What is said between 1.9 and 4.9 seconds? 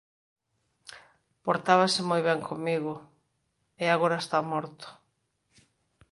moi ben comigo… E agora está morto…